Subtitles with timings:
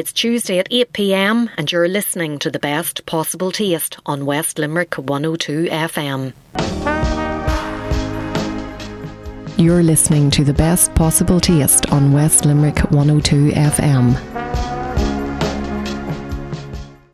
[0.00, 4.58] It's Tuesday at 8 pm, and you're listening to the best possible taste on West
[4.58, 6.32] Limerick 102 FM.
[9.58, 14.16] You're listening to the best possible taste on West Limerick 102 FM.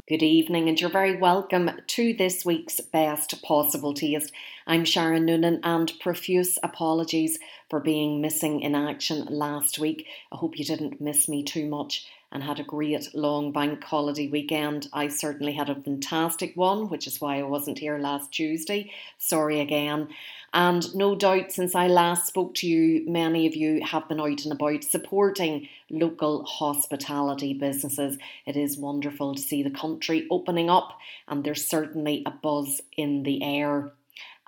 [0.08, 4.30] Good evening, and you're very welcome to this week's Best Possible Taste.
[4.64, 10.06] I'm Sharon Noonan, and profuse apologies for being missing in action last week.
[10.30, 14.28] I hope you didn't miss me too much and had a great long bank holiday
[14.28, 14.88] weekend.
[14.92, 18.92] I certainly had a fantastic one, which is why I wasn't here last Tuesday.
[19.18, 20.08] Sorry again.
[20.52, 24.44] And no doubt, since I last spoke to you, many of you have been out
[24.44, 28.16] and about supporting local hospitality businesses.
[28.46, 30.98] It is wonderful to see the country opening up,
[31.28, 33.92] and there's certainly a buzz in the air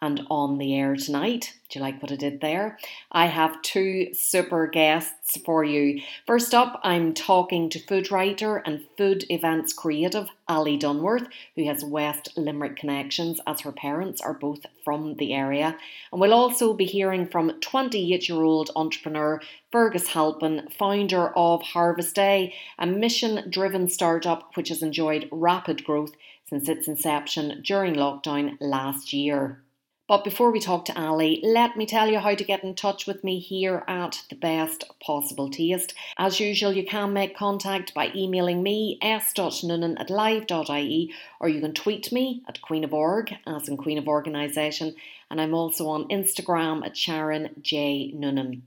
[0.00, 1.54] and on the air tonight.
[1.68, 2.78] Do you like what I did there?
[3.12, 6.00] I have two super guests for you.
[6.26, 11.84] First up, I'm talking to food writer and food events creative Ali Dunworth, who has
[11.84, 15.76] West Limerick connections as her parents are both from the area.
[16.10, 19.40] And we'll also be hearing from 28 year old entrepreneur
[19.70, 26.12] Fergus Halpin, founder of Harvest Day, a mission driven startup which has enjoyed rapid growth
[26.48, 29.60] since its inception during lockdown last year.
[30.08, 33.06] But before we talk to Ali, let me tell you how to get in touch
[33.06, 35.92] with me here at The Best Possible Taste.
[36.16, 41.74] As usual, you can make contact by emailing me s.noonan at live.ie or you can
[41.74, 44.94] tweet me at Queen of Org, as in Queen of Organisation,
[45.30, 48.10] and I'm also on Instagram at Sharon J.
[48.14, 48.62] Noonan.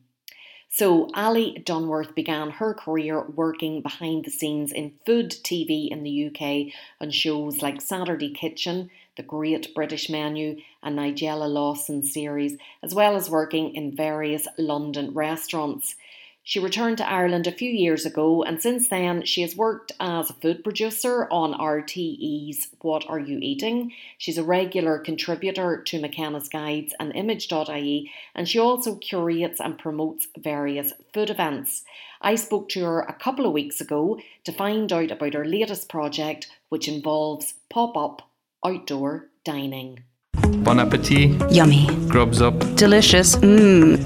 [0.70, 6.28] So, Ali Dunworth began her career working behind the scenes in food TV in the
[6.28, 12.96] UK on shows like Saturday Kitchen, the Great British Menu, and Nigella Lawson series, as
[12.96, 15.96] well as working in various London restaurants.
[16.44, 20.30] She returned to Ireland a few years ago, and since then, she has worked as
[20.30, 23.94] a food producer on RTE's What Are You Eating?
[24.18, 30.28] She's a regular contributor to McKenna's Guides and Image.ie, and she also curates and promotes
[30.36, 31.84] various food events.
[32.22, 35.90] I spoke to her a couple of weeks ago to find out about her latest
[35.90, 38.31] project, which involves pop up
[38.66, 40.04] outdoor dining.
[40.64, 41.32] Bon appetit.
[41.52, 41.88] Yummy.
[42.08, 42.58] Grubs up.
[42.76, 43.36] Delicious.
[43.38, 44.00] Mmm.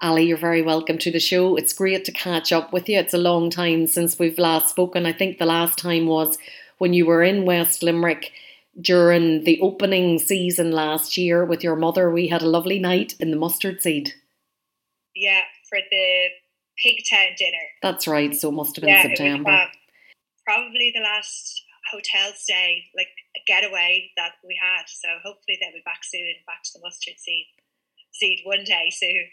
[0.00, 1.56] Ali, you're very welcome to the show.
[1.56, 2.98] It's great to catch up with you.
[2.98, 5.06] It's a long time since we've last spoken.
[5.06, 6.36] I think the last time was
[6.76, 8.32] when you were in West Limerick
[8.78, 12.10] during the opening season last year with your mother.
[12.10, 14.12] We had a lovely night in the mustard seed.
[15.14, 16.26] Yeah, for the
[16.84, 17.56] Pigtown dinner.
[17.80, 18.36] That's right.
[18.36, 19.68] So it must have been yeah, September
[20.44, 21.62] probably the last
[21.92, 24.84] hotel stay, like a getaway that we had.
[24.88, 27.46] So hopefully they'll be back soon, back to the mustard seed
[28.12, 29.26] seed one day soon.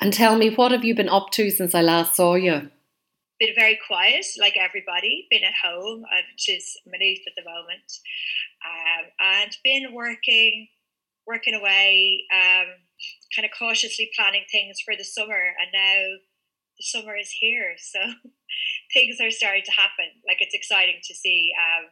[0.00, 2.70] And tell me, what have you been up to since I last saw you?
[3.40, 5.26] Been very quiet, like everybody.
[5.30, 7.98] Been at home, which is Maynooth at the moment,
[8.64, 10.68] um, and been working,
[11.26, 12.66] working away, um,
[13.34, 15.52] kind of cautiously planning things for the summer.
[15.58, 16.18] And now
[16.76, 18.00] the summer is here, so
[18.92, 20.22] things are starting to happen.
[20.26, 21.52] Like it's exciting to see.
[21.56, 21.90] Um,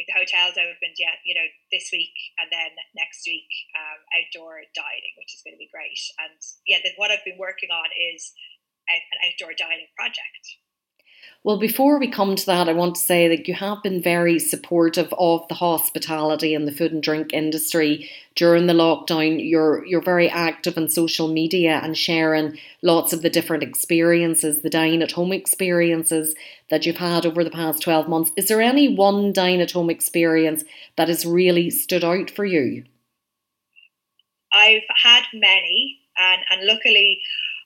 [0.00, 4.64] like the hotels opened yet, you know, this week and then next week, um, outdoor
[4.72, 6.00] dining, which is going to be great.
[6.16, 8.32] And yeah, what I've been working on is
[8.88, 10.44] an outdoor dining project.
[11.44, 14.38] Well, before we come to that, I want to say that you have been very
[14.38, 19.40] supportive of the hospitality and the food and drink industry during the lockdown.
[19.42, 24.70] You're you're very active on social media and sharing lots of the different experiences, the
[24.70, 26.36] dine at home experiences
[26.70, 28.30] that you've had over the past 12 months.
[28.36, 30.62] Is there any one dine at home experience
[30.96, 32.84] that has really stood out for you?
[34.52, 37.20] I've had many and, and luckily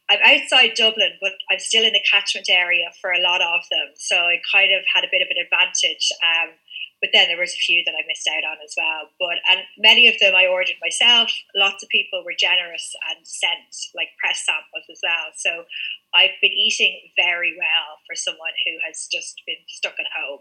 [0.08, 3.90] I'm outside Dublin, but I'm still in the catchment area for a lot of them.
[3.96, 6.12] So I kind of had a bit of an advantage.
[6.22, 6.54] Um,
[7.00, 9.12] but then there was a few that I missed out on as well.
[9.20, 11.30] But and many of them I ordered myself.
[11.54, 15.28] Lots of people were generous and sent like press samples as well.
[15.36, 15.68] So
[16.16, 20.40] I've been eating very well for someone who has just been stuck at home.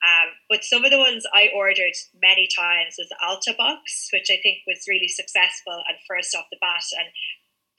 [0.00, 4.40] Um, but some of the ones I ordered many times was Alta Box, which I
[4.40, 6.88] think was really successful and first off the bat.
[6.96, 7.12] And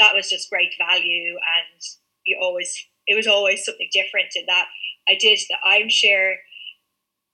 [0.01, 1.79] that was just great value and
[2.25, 2.73] you always
[3.05, 4.65] it was always something different in that
[5.07, 6.41] I did the I'm share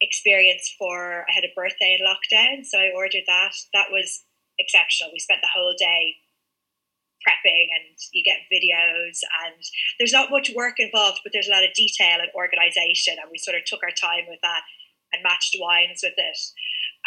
[0.01, 3.55] experience for I had a birthday in lockdown so I ordered that.
[3.73, 4.23] That was
[4.59, 5.11] exceptional.
[5.13, 6.19] We spent the whole day
[7.25, 9.57] prepping and you get videos and
[9.97, 13.39] there's not much work involved but there's a lot of detail and organization and we
[13.39, 14.61] sort of took our time with that
[15.11, 16.37] and matched wines with it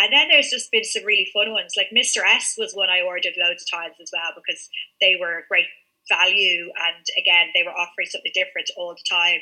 [0.00, 1.74] and then there's just been some really fun ones.
[1.76, 2.24] Like Mr.
[2.24, 4.70] S was one I ordered loads of times as well because
[5.00, 5.68] they were great
[6.08, 6.72] value.
[6.72, 9.40] And again, they were offering something different all the time.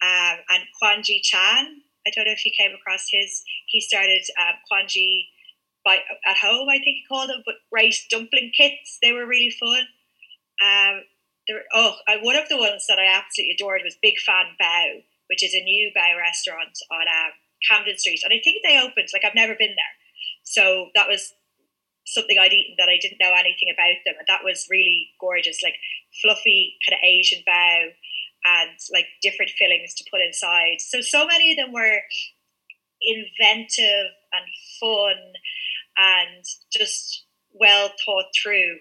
[0.00, 3.42] Um, and Kwanghi Chan, I don't know if you came across his.
[3.66, 5.26] He started um, Kwanji
[5.84, 8.98] by at home, I think he called them, but rice dumpling kits.
[9.02, 9.82] They were really fun.
[10.62, 11.02] Um,
[11.46, 15.42] there, oh, one of the ones that I absolutely adored was Big Fan Bao, which
[15.42, 17.32] is a new Bao restaurant on um,
[17.66, 19.08] Camden Street, and I think they opened.
[19.12, 19.94] Like I've never been there,
[20.42, 21.34] so that was
[22.06, 25.62] something I'd eaten that I didn't know anything about them, and that was really gorgeous,
[25.62, 25.76] like
[26.22, 27.90] fluffy kind of Asian bao
[28.44, 30.80] and like different fillings to put inside.
[30.80, 32.00] So so many of them were
[33.02, 34.46] inventive and
[34.80, 35.16] fun
[35.96, 38.78] and just well thought through.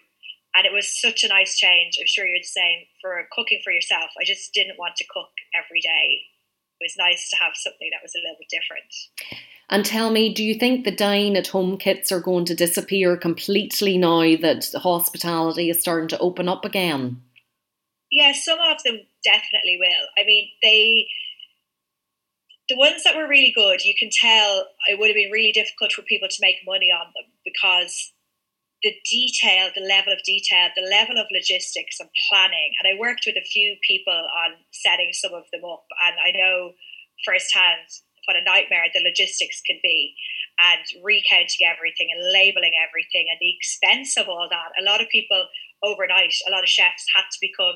[0.55, 1.97] And it was such a nice change.
[1.99, 4.09] I'm sure you're the same for cooking for yourself.
[4.19, 6.21] I just didn't want to cook every day.
[6.79, 8.93] It was nice to have something that was a little bit different.
[9.69, 13.17] And tell me, do you think the dine at home kits are going to disappear
[13.17, 17.21] completely now that hospitality is starting to open up again?
[18.11, 20.07] Yeah, some of them definitely will.
[20.17, 21.07] I mean, they
[22.69, 25.91] the ones that were really good, you can tell it would have been really difficult
[25.93, 28.11] for people to make money on them because
[28.87, 32.71] the detail, the level of detail, the level of logistics and planning.
[32.79, 36.31] And I worked with a few people on setting some of them up, and I
[36.31, 36.71] know
[37.27, 37.83] firsthand
[38.23, 40.15] what a nightmare the logistics can be
[40.59, 44.75] and recounting everything and labeling everything and the expense of all that.
[44.79, 45.47] A lot of people
[45.83, 47.75] overnight, a lot of chefs had to become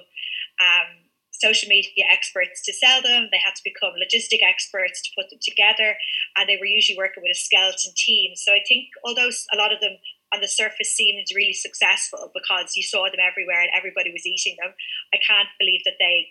[0.59, 3.27] um, social media experts to sell them.
[3.31, 5.95] They had to become logistic experts to put them together,
[6.35, 8.35] and they were usually working with a skeleton team.
[8.35, 9.99] So I think, although a lot of them
[10.33, 14.55] on the surface seemed really successful because you saw them everywhere and everybody was eating
[14.61, 14.73] them,
[15.13, 16.27] I can't believe that they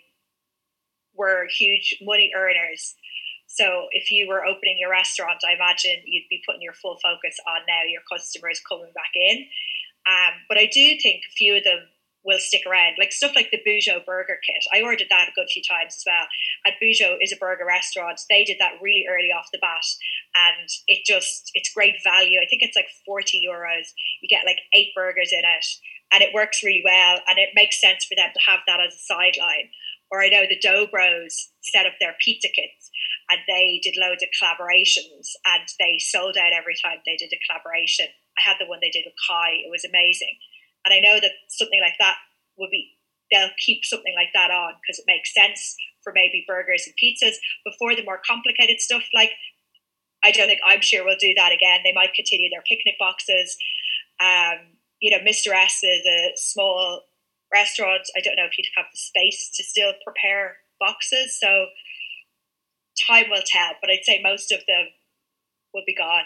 [1.13, 2.95] were huge money earners
[3.51, 7.35] so if you were opening your restaurant, I imagine you'd be putting your full focus
[7.45, 9.43] on now your customers coming back in.
[10.07, 11.83] Um, but I do think a few of them
[12.23, 14.63] will stick around, like stuff like the Bujo Burger Kit.
[14.73, 16.27] I ordered that a good few times as well.
[16.65, 18.21] At Bujo is a burger restaurant.
[18.29, 19.85] They did that really early off the bat,
[20.35, 22.39] and it just it's great value.
[22.41, 23.93] I think it's like forty euros.
[24.21, 25.65] You get like eight burgers in it,
[26.11, 27.19] and it works really well.
[27.27, 29.71] And it makes sense for them to have that as a sideline.
[30.11, 32.91] Or I know the Dough Bros set up their pizza kits
[33.31, 37.39] and they did loads of collaborations and they sold out every time they did a
[37.47, 38.07] collaboration.
[38.37, 40.35] I had the one they did with Kai, it was amazing.
[40.85, 42.15] And I know that something like that
[42.57, 42.97] will be,
[43.31, 47.35] they'll keep something like that on because it makes sense for maybe burgers and pizzas.
[47.65, 49.31] Before the more complicated stuff, like
[50.23, 51.81] I don't think I'm sure we'll do that again.
[51.83, 53.57] They might continue their picnic boxes.
[54.19, 55.53] Um, you know, Mr.
[55.53, 57.03] S is a small
[57.51, 58.07] restaurant.
[58.15, 61.39] I don't know if you'd have the space to still prepare boxes.
[61.39, 61.67] So
[63.07, 64.87] time will tell, but I'd say most of them
[65.73, 66.25] will be gone.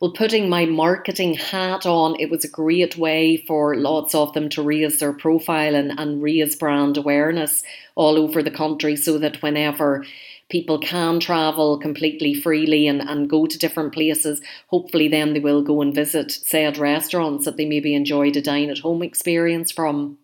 [0.00, 4.48] Well, putting my marketing hat on, it was a great way for lots of them
[4.50, 7.62] to raise their profile and, and raise brand awareness
[7.94, 10.04] all over the country so that whenever
[10.50, 15.62] people can travel completely freely and, and go to different places, hopefully then they will
[15.62, 20.18] go and visit said restaurants that they maybe enjoyed a dine at home experience from.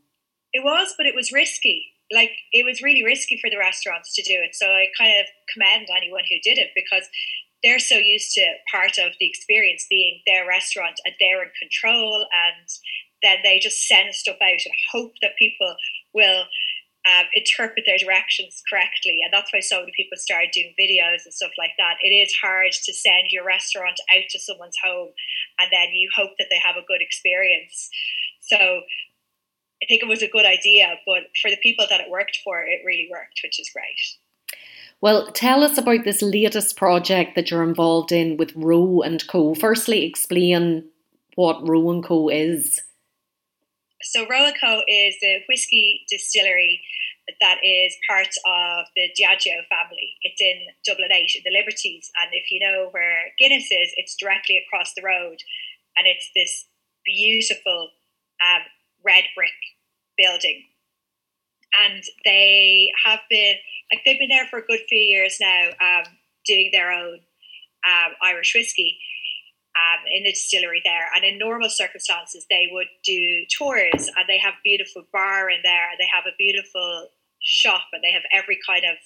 [0.52, 4.22] It was, but it was risky like it was really risky for the restaurants to
[4.22, 4.54] do it.
[4.54, 7.08] So I kind of commend anyone who did it because
[7.62, 12.26] they're so used to part of the experience being their restaurant and they're in control
[12.32, 12.66] and
[13.22, 15.74] then they just send stuff out and hope that people
[16.14, 16.44] will
[17.06, 19.20] um, interpret their directions correctly.
[19.24, 21.96] And that's why so many people started doing videos and stuff like that.
[22.02, 25.12] It is hard to send your restaurant out to someone's home
[25.58, 27.88] and then you hope that they have a good experience.
[28.40, 28.56] So
[29.82, 32.60] I think it was a good idea, but for the people that it worked for,
[32.60, 34.19] it really worked, which is great.
[35.02, 39.54] Well, tell us about this latest project that you're involved in with Roe and Co.
[39.54, 40.84] Firstly, explain
[41.36, 42.82] what Roe and Co is.
[44.02, 46.82] So and Co is a whiskey distillery
[47.40, 50.16] that is part of the Diageo family.
[50.22, 52.10] It's in Dublin 8, in the Liberties.
[52.16, 55.38] And if you know where Guinness is, it's directly across the road.
[55.96, 56.66] And it's this
[57.04, 57.90] beautiful
[58.44, 58.62] um,
[59.04, 59.52] red brick
[60.16, 60.64] building.
[61.72, 63.56] And they have been
[63.92, 66.04] like they've been there for a good few years now, um,
[66.46, 67.20] doing their own
[67.86, 68.98] um, Irish whiskey
[69.76, 71.06] um, in the distillery there.
[71.14, 75.90] And in normal circumstances, they would do tours, and they have beautiful bar in there.
[75.98, 77.08] They have a beautiful
[77.42, 78.98] shop, and they have every kind of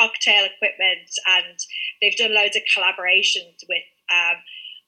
[0.00, 1.58] cocktail equipment, and
[2.00, 4.36] they've done loads of collaborations with um,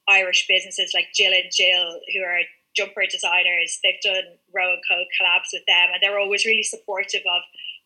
[0.07, 2.41] Irish businesses like Jill and Gill, who are
[2.75, 3.79] jumper designers.
[3.83, 7.41] They've done Roe and Co collabs with them, and they're always really supportive of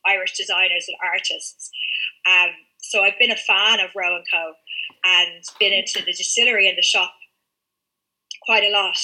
[0.05, 1.69] Irish designers and artists.
[2.25, 4.53] Um, so I've been a fan of Roe and Co
[5.03, 7.13] and been into the distillery and the shop
[8.43, 8.97] quite a lot.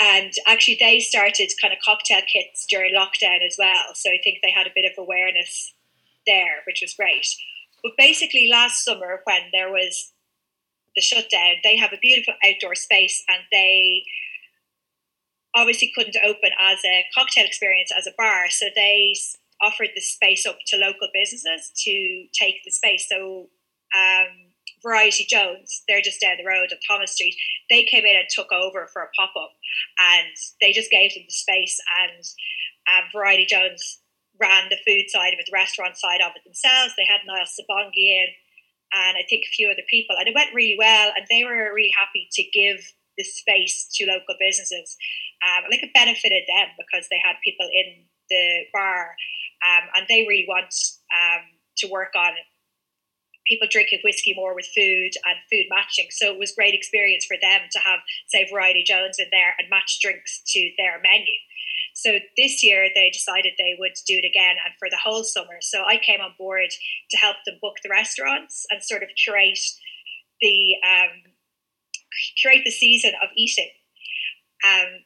[0.00, 4.38] and actually they started kind of cocktail kits during lockdown as well so i think
[4.42, 5.74] they had a bit of awareness
[6.26, 7.26] there which was great
[7.82, 10.12] but basically last summer when there was
[10.94, 14.04] the shutdown they have a beautiful outdoor space and they
[15.56, 19.14] obviously couldn't open as a cocktail experience as a bar so they
[19.60, 23.48] offered the space up to local businesses to take the space so
[23.96, 27.36] um, Variety Jones, they're just down the road on Thomas Street.
[27.70, 29.52] They came in and took over for a pop up,
[29.98, 31.80] and they just gave them the space.
[31.98, 32.22] And
[32.86, 34.00] um, Variety Jones
[34.40, 36.94] ran the food side of it, the restaurant side of it themselves.
[36.96, 38.28] They had Niall Sabongi in,
[38.92, 41.12] and I think a few other people, and it went really well.
[41.16, 42.78] And they were really happy to give
[43.16, 44.96] the space to local businesses.
[45.42, 49.14] Um, I think it benefited them because they had people in the bar,
[49.64, 50.74] um, and they really want
[51.12, 51.44] um,
[51.78, 52.32] to work on
[53.46, 56.08] people drinking whiskey more with food and food matching.
[56.10, 59.70] So it was great experience for them to have, say, Variety Jones in there and
[59.70, 61.32] match drinks to their menu.
[61.94, 65.58] So this year they decided they would do it again and for the whole summer.
[65.60, 66.68] So I came on board
[67.10, 69.58] to help them book the restaurants and sort of curate
[70.42, 71.32] the um,
[72.40, 73.70] curate the season of eating.
[74.64, 75.04] Um,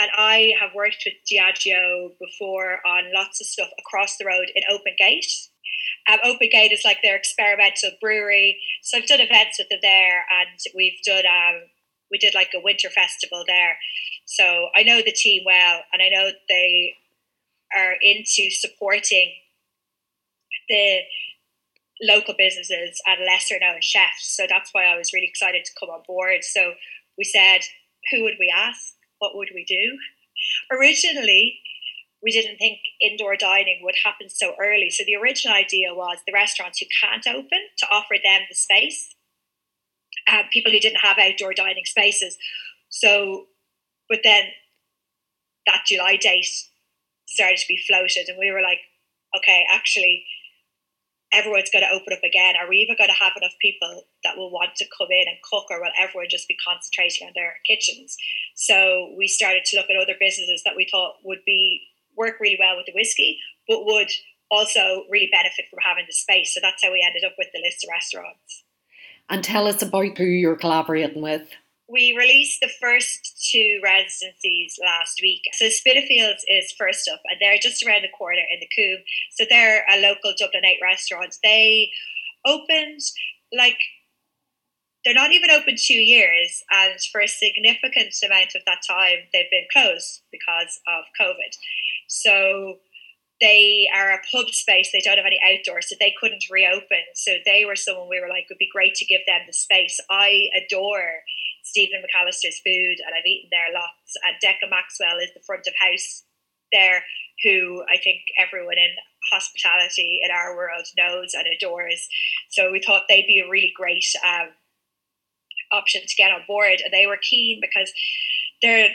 [0.00, 4.62] and I have worked with Diageo before on lots of stuff across the road in
[4.70, 5.48] Open Gate
[6.10, 8.60] um, Open Gate is like their experimental brewery.
[8.82, 11.62] So I've done events with them there, and we've done um,
[12.10, 13.76] we did like a winter festival there.
[14.24, 16.94] So I know the team well, and I know they
[17.76, 19.32] are into supporting
[20.68, 21.00] the
[22.02, 24.36] local businesses and lesser known chefs.
[24.36, 26.42] So that's why I was really excited to come on board.
[26.42, 26.74] So
[27.16, 27.60] we said,
[28.10, 28.94] who would we ask?
[29.18, 29.98] What would we do?
[30.76, 31.60] Originally,
[32.22, 34.90] we didn't think indoor dining would happen so early.
[34.90, 39.14] So the original idea was the restaurants who can't open to offer them the space,
[40.28, 42.36] uh, people who didn't have outdoor dining spaces.
[42.90, 43.46] So,
[44.08, 44.44] but then
[45.66, 46.46] that July date
[47.26, 48.80] started to be floated, and we were like,
[49.36, 50.24] okay, actually,
[51.32, 52.54] everyone's going to open up again.
[52.60, 55.38] Are we even going to have enough people that will want to come in and
[55.42, 58.16] cook, or will everyone just be concentrating on their kitchens?
[58.54, 61.82] So we started to look at other businesses that we thought would be
[62.16, 64.10] work really well with the whiskey, but would
[64.50, 66.54] also really benefit from having the space.
[66.54, 68.64] So that's how we ended up with the list of restaurants.
[69.30, 71.48] And tell us about who you're collaborating with.
[71.88, 75.42] We released the first two residencies last week.
[75.52, 79.04] So Spitalfields is first up, and they're just around the corner in the Coombe.
[79.32, 81.36] So they're a local Dublin 8 restaurant.
[81.42, 81.90] They
[82.46, 83.00] opened
[83.52, 83.78] like
[85.04, 89.50] they're not even open two years, and for a significant amount of that time, they've
[89.50, 91.56] been closed because of COVID.
[92.06, 92.78] So
[93.40, 94.90] they are a pub space.
[94.92, 97.02] They don't have any outdoors, so they couldn't reopen.
[97.14, 99.98] So they were someone we were like, would be great to give them the space.
[100.08, 101.24] I adore
[101.72, 104.12] Stephen McAllister's food, and I've eaten there lots.
[104.20, 106.22] And Declan Maxwell is the front of house
[106.70, 107.02] there,
[107.42, 108.92] who I think everyone in
[109.32, 112.08] hospitality in our world knows and adores.
[112.50, 114.48] So we thought they'd be a really great um,
[115.72, 117.90] option to get on board, and they were keen because
[118.60, 118.90] they're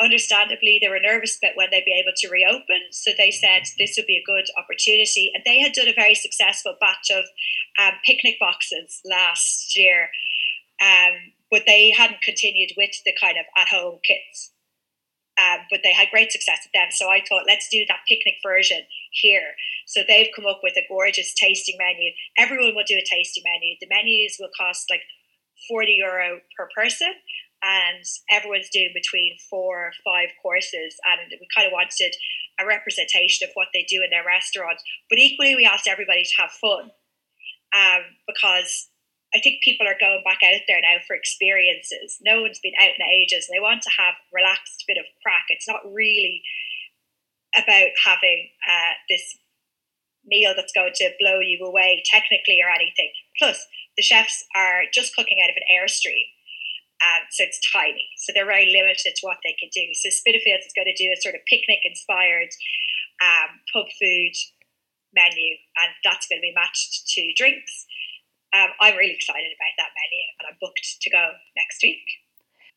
[0.00, 3.94] understandably they were nervous about when they'd be able to reopen so they said this
[3.96, 7.24] would be a good opportunity and they had done a very successful batch of
[7.78, 10.08] um, picnic boxes last year
[10.82, 14.52] um, but they hadn't continued with the kind of at-home kits
[15.40, 16.88] um, but they had great success with them.
[16.90, 18.82] So i thought let's do that picnic version
[19.12, 19.56] here.
[19.86, 22.12] So they've come up with a gorgeous tasting menu.
[22.36, 23.76] Everyone will do a tasting menu.
[23.80, 25.02] The menus will cost like
[25.68, 27.12] 40 euro per person
[27.62, 32.12] and everyone's doing between four or five courses and we kind of wanted
[32.60, 34.78] a representation of what they do in their restaurant.
[35.08, 36.90] But equally we asked everybody to have fun
[37.72, 38.91] um, because
[39.34, 42.18] I think people are going back out there now for experiences.
[42.20, 43.48] No one's been out in ages.
[43.48, 45.46] They want to have relaxed bit of crack.
[45.48, 46.42] It's not really
[47.56, 49.38] about having uh, this
[50.24, 53.10] meal that's going to blow you away technically or anything.
[53.38, 56.28] Plus, the chefs are just cooking out of an airstream.
[57.02, 58.08] Um, so it's tiny.
[58.16, 59.90] So they're very limited to what they can do.
[59.94, 62.54] So Spitalfields is going to do a sort of picnic inspired
[63.18, 64.34] um, pub food
[65.14, 67.86] menu, and that's going to be matched to drinks.
[68.52, 71.24] Um, I'm really excited about that menu, and I'm booked to go
[71.56, 72.04] next week.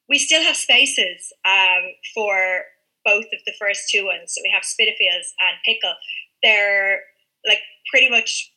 [0.08, 2.64] We still have spaces um, for
[3.04, 4.34] both of the first two ones.
[4.34, 5.96] So we have Spitalfields and Pickle.
[6.42, 7.02] They're
[7.48, 8.52] like pretty much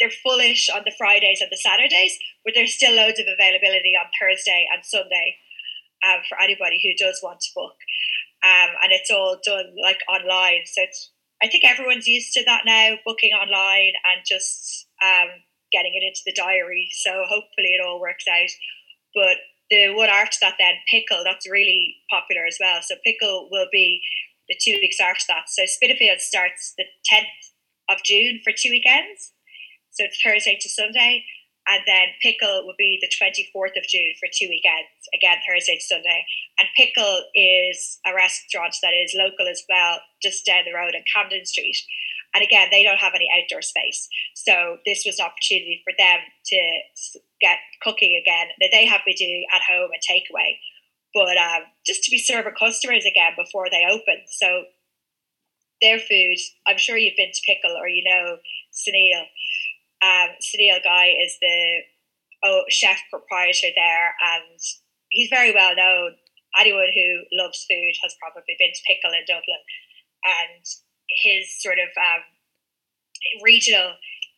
[0.00, 4.08] they're fullish on the Fridays and the Saturdays, but there's still loads of availability on
[4.18, 5.36] Thursday and Sunday
[6.02, 7.76] um, for anybody who does want to book.
[8.42, 10.64] Um, and it's all done like online.
[10.64, 10.82] So
[11.42, 15.28] I think everyone's used to that now, booking online and just um,
[15.72, 16.88] getting it into the diary.
[16.92, 18.50] So hopefully it all works out.
[19.14, 19.38] But
[19.70, 22.80] the one after that, then pickle, that's really popular as well.
[22.82, 24.02] So pickle will be
[24.48, 25.48] the two weeks after that.
[25.48, 27.54] So Spitalfields starts the 10th
[27.88, 29.32] of June for two weekends.
[29.92, 31.24] So it's Thursday to Sunday.
[31.68, 35.84] And then Pickle will be the 24th of June for two weekends, again, Thursday to
[35.84, 36.24] Sunday.
[36.58, 41.04] And Pickle is a restaurant that is local as well, just down the road on
[41.14, 41.76] Camden Street.
[42.34, 44.08] And again, they don't have any outdoor space.
[44.34, 49.16] So this was an opportunity for them to get cooking again that they have been
[49.18, 50.54] doing at home and takeaway.
[51.12, 54.22] But um, just to be serving customers again before they open.
[54.30, 54.64] So
[55.82, 58.38] their food, I'm sure you've been to Pickle or you know
[58.70, 59.26] Sunil.
[60.02, 61.80] Um, Sunil Ghai is the
[62.44, 64.60] oh, chef proprietor there and
[65.10, 66.12] he's very well known.
[66.58, 69.62] Anyone who loves food has probably been to Pickle in Dublin.
[70.24, 70.64] And
[71.22, 72.22] his sort of um,
[73.42, 73.94] regional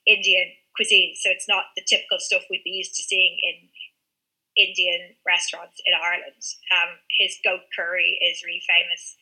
[0.07, 1.15] Indian cuisine.
[1.17, 3.69] So it's not the typical stuff we'd be used to seeing in
[4.57, 6.43] Indian restaurants in Ireland.
[6.73, 9.17] Um, his goat curry is really famous.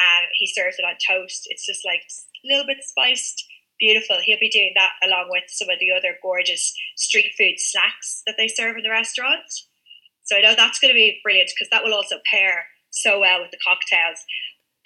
[0.00, 1.46] and he serves it on toast.
[1.46, 3.46] It's just like a little bit spiced,
[3.78, 4.18] beautiful.
[4.22, 8.36] He'll be doing that along with some of the other gorgeous street food snacks that
[8.36, 9.48] they serve in the restaurant.
[10.24, 13.40] So I know that's going to be brilliant because that will also pair so well
[13.40, 14.24] with the cocktails.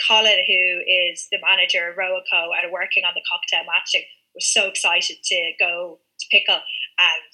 [0.06, 4.04] Colin, who is the manager of Roe and Co and working on the cocktail matching,
[4.34, 6.60] was so excited to go to Pickle
[6.98, 7.32] and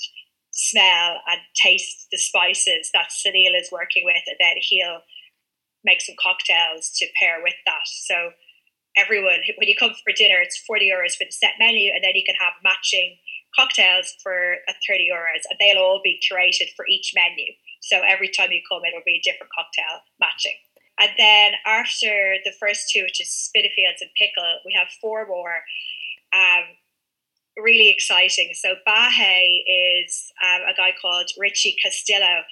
[0.50, 5.02] smell and taste the spices that Sunil is working with, and then he'll
[5.84, 7.84] make some cocktails to pair with that.
[7.84, 8.32] So
[8.96, 12.16] everyone, when you come for dinner, it's 40 euros for the set menu, and then
[12.16, 13.18] you can have matching
[13.54, 17.52] cocktails for uh, 30 euros, and they'll all be curated for each menu.
[17.80, 20.56] So every time you come, it'll be a different cocktail matching.
[20.98, 25.60] And then after the first two, which is Spitalfields and Pickle, we have four more.
[26.32, 26.64] Um,
[27.56, 28.52] really exciting.
[28.54, 29.64] So Bahay
[30.04, 32.44] is um, a guy called Richie Castillo,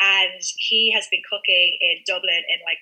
[0.00, 2.78] and he has been cooking in Dublin in like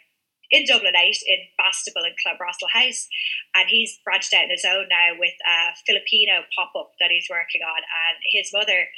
[0.51, 3.07] in Dublin 8 in Bastable and Club Clanbrassil House.
[3.55, 7.29] And he's branched out in his own now with a Filipino pop up that he's
[7.31, 7.79] working on.
[7.79, 8.89] And his mother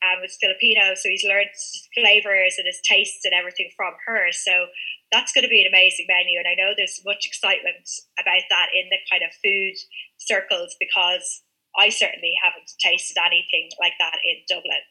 [0.00, 1.52] um, was Filipino, so he's learned
[1.94, 4.32] flavors and his tastes and everything from her.
[4.32, 4.72] So
[5.16, 6.36] that's going to be an amazing menu.
[6.36, 7.88] And I know there's much excitement
[8.20, 9.80] about that in the kind of food
[10.20, 11.40] circles because
[11.72, 14.84] I certainly haven't tasted anything like that in Dublin.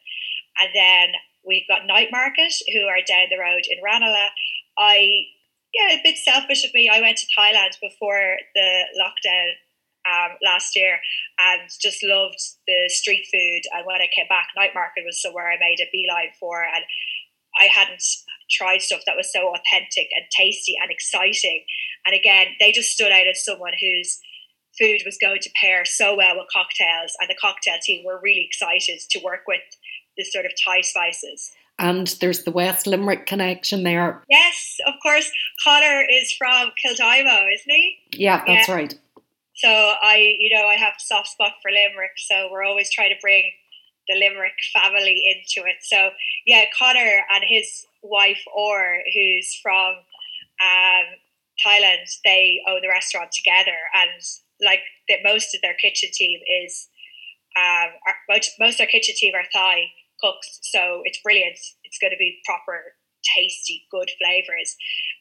[0.58, 1.14] And then
[1.46, 4.34] we've got Night Market, who are down the road in Ranelagh.
[4.74, 5.30] I,
[5.70, 6.90] yeah, a bit selfish of me.
[6.90, 9.54] I went to Thailand before the lockdown
[10.06, 10.98] um, last year
[11.38, 13.62] and just loved the street food.
[13.74, 16.62] And when I came back, Night Market was somewhere I made a beeline for.
[16.62, 16.84] And
[17.58, 18.02] I hadn't
[18.50, 21.64] tried stuff that was so authentic and tasty and exciting.
[22.04, 24.20] And again, they just stood out as someone whose
[24.78, 28.46] food was going to pair so well with cocktails, and the cocktail team were really
[28.46, 29.62] excited to work with
[30.16, 31.52] this sort of Thai spices.
[31.78, 34.22] And there's the West Limerick connection there.
[34.30, 35.30] Yes, of course.
[35.62, 37.98] Connor is from Kildimo, isn't he?
[38.12, 38.74] Yeah, that's yeah.
[38.74, 38.98] right.
[39.56, 43.20] So I, you know, I have soft spot for Limerick, so we're always trying to
[43.20, 43.50] bring
[44.08, 45.76] the Limerick family into it.
[45.80, 46.10] So
[46.46, 49.94] yeah, Connor and his wife Or, who's from
[50.62, 51.06] um,
[51.64, 54.10] Thailand, they own the restaurant together, and
[54.64, 56.88] like that, most of their kitchen team is
[57.58, 57.90] um,
[58.28, 59.86] most most of their kitchen team are Thai
[60.20, 61.58] cooks, so it's brilliant.
[61.84, 62.94] It's going to be proper,
[63.34, 64.76] tasty, good flavors.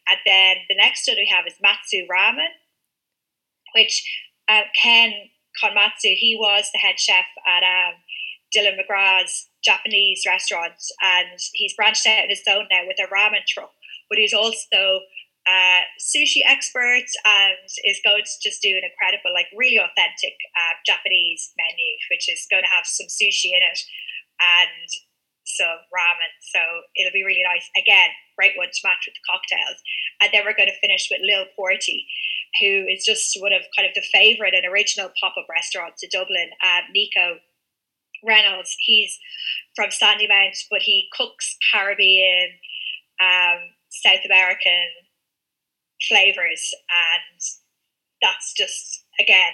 [0.08, 2.54] And then the next one we have is Matsu Ramen,
[3.74, 4.06] which
[4.48, 5.12] uh, Ken
[5.62, 7.95] Konmatsu, he was the head chef at um,
[8.55, 13.45] Dylan McGrath's Japanese restaurant, and he's branched out in his own now with a ramen
[13.47, 13.71] truck.
[14.10, 15.01] But he's also
[15.47, 20.73] a sushi expert and is going to just do an incredible, like really authentic uh,
[20.86, 23.79] Japanese menu, which is going to have some sushi in it
[24.41, 24.89] and
[25.45, 26.34] some ramen.
[26.41, 26.60] So
[26.97, 27.69] it'll be really nice.
[27.77, 29.77] Again, great one to match with the cocktails.
[30.21, 32.10] And then we're going to finish with Lil Porty,
[32.62, 36.10] who is just one of kind of the favourite and original pop up restaurants in
[36.10, 36.49] Dublin.
[36.65, 37.38] Um, Nico
[38.27, 38.75] Reynolds.
[38.79, 39.17] He's
[39.75, 42.49] from Sandy Sandymount, but he cooks Caribbean,
[43.21, 43.59] um,
[43.89, 44.88] South American
[46.07, 47.39] flavors, and
[48.21, 49.53] that's just again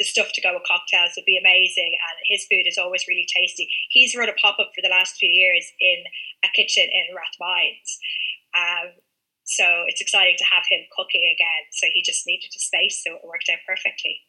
[0.00, 1.92] the stuff to go with cocktails would be amazing.
[1.92, 3.68] And his food is always really tasty.
[3.90, 6.08] He's run a pop up for the last few years in
[6.42, 8.00] a kitchen in Rathmines.
[8.56, 8.96] Um,
[9.44, 11.62] so it's exciting to have him cooking again.
[11.70, 14.24] So he just needed a space, so it worked out perfectly.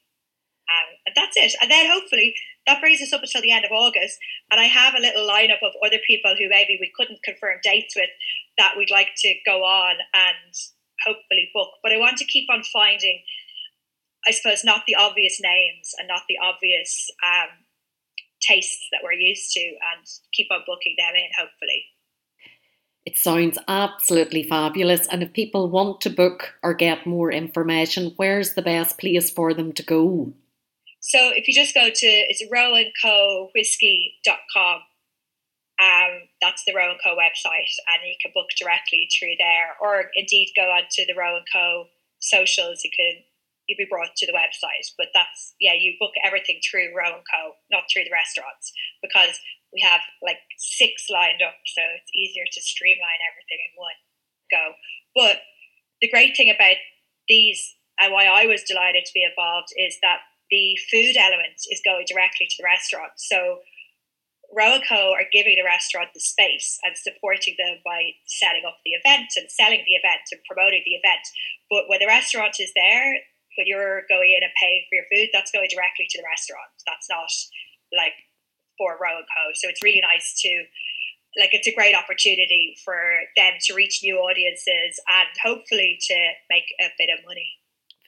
[0.72, 1.54] Um, and that's it.
[1.62, 2.34] And then hopefully
[2.66, 4.18] that brings us up until the end of August.
[4.52, 7.96] And I have a little lineup of other people who maybe we couldn't confirm dates
[7.96, 8.10] with
[8.58, 10.54] that we'd like to go on and
[11.06, 11.70] hopefully book.
[11.84, 13.24] But I want to keep on finding,
[14.28, 17.66] I suppose, not the obvious names and not the obvious um,
[18.42, 21.86] tastes that we're used to and keep on booking them in, hopefully.
[23.04, 25.08] It sounds absolutely fabulous.
[25.08, 29.56] And if people want to book or get more information, where's the best place for
[29.56, 30.34] them to go?
[31.02, 34.82] So if you just go to it's roeandcowhiskey.com,
[35.82, 40.14] um, that's the Roe and Co website, and you can book directly through there, or
[40.14, 41.90] indeed go onto the Roe and Co
[42.22, 42.86] socials.
[42.86, 43.26] You can
[43.66, 47.26] you'll be brought to the website, but that's yeah, you book everything through Roe and
[47.26, 48.70] Co, not through the restaurants,
[49.02, 49.42] because
[49.74, 53.98] we have like six lined up, so it's easier to streamline everything in one
[54.54, 54.78] go.
[55.16, 55.42] But
[56.02, 56.78] the great thing about
[57.28, 60.20] these and why I was delighted to be involved is that
[60.52, 63.16] the food element is going directly to the restaurant.
[63.16, 63.64] So
[64.52, 68.84] Roe and Co are giving the restaurant the space and supporting them by setting up
[68.84, 71.24] the event and selling the event and promoting the event.
[71.72, 73.16] But when the restaurant is there,
[73.56, 76.72] when you're going in and paying for your food, that's going directly to the restaurant.
[76.84, 77.32] That's not
[77.96, 78.16] like
[78.78, 79.56] for Roe and Co.
[79.56, 80.52] So it's really nice to
[81.40, 83.00] like it's a great opportunity for
[83.38, 86.16] them to reach new audiences and hopefully to
[86.50, 87.61] make a bit of money.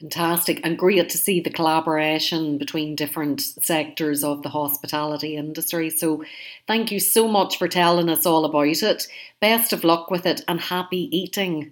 [0.04, 5.90] Fantastic and great to see the collaboration between different sectors of the hospitality industry.
[5.90, 6.26] So,
[6.68, 9.08] thank you so much for telling us all about it.
[9.40, 11.72] Best of luck with it and happy eating.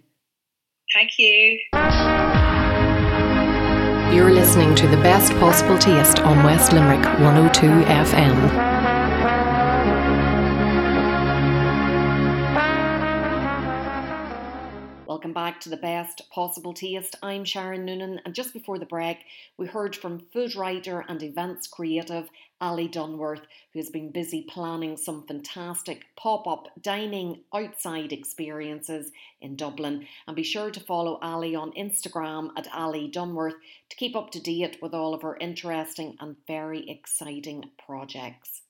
[0.93, 1.59] Thank you.
[4.15, 8.70] You're listening to the best possible taste on West Limerick 102 FM.
[15.31, 17.15] Welcome back to the best possible taste.
[17.23, 19.19] I'm Sharon Noonan, and just before the break,
[19.55, 24.97] we heard from food writer and events creative Ali Dunworth, who has been busy planning
[24.97, 30.05] some fantastic pop up dining outside experiences in Dublin.
[30.27, 33.55] And be sure to follow Ali on Instagram at Ali Dunworth
[33.87, 38.63] to keep up to date with all of her interesting and very exciting projects.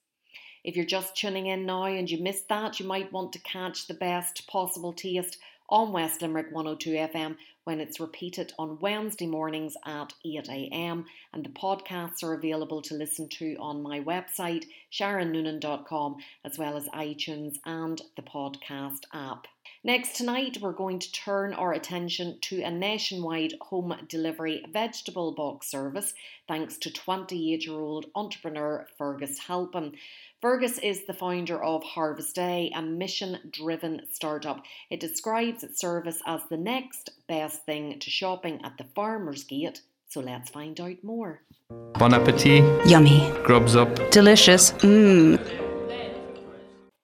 [0.64, 3.88] If you're just tuning in now and you missed that, you might want to catch
[3.88, 5.40] the best possible taste
[5.72, 11.06] on West Limerick 102 FM when it's repeated on Wednesday mornings at 8am.
[11.34, 16.88] And the podcasts are available to listen to on my website, sharonnoonan.com, as well as
[16.90, 19.48] iTunes and the podcast app.
[19.84, 25.68] Next, tonight we're going to turn our attention to a nationwide home delivery vegetable box
[25.68, 26.14] service
[26.48, 29.94] thanks to 28 year old entrepreneur Fergus Halpin.
[30.42, 34.64] Fergus is the founder of Harvest Day, a mission driven startup.
[34.90, 39.82] It describes its service as the next best thing to shopping at the farmer's gate.
[40.10, 41.44] So let's find out more.
[41.94, 42.64] Bon appetit.
[42.88, 43.32] Yummy.
[43.44, 44.10] Grubs up.
[44.10, 44.72] Delicious.
[44.72, 45.38] Mmm.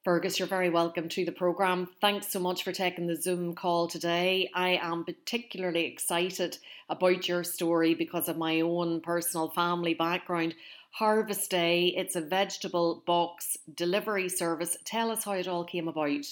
[0.04, 1.90] Fergus, you're very welcome to the programme.
[2.02, 4.50] Thanks so much for taking the Zoom call today.
[4.56, 6.58] I am particularly excited
[6.90, 10.56] about your story because of my own personal family background.
[10.98, 11.94] Harvest Day.
[11.96, 14.76] It's a vegetable box delivery service.
[14.84, 16.26] Tell us how it all came about.